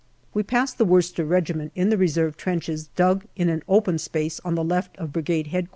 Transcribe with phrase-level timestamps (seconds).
[0.33, 4.55] We pass the Worcester Regiment in the reserve trenches dug in an open space on
[4.55, 5.67] the left of Brigade H.Q.